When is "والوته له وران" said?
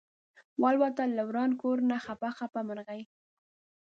0.61-1.51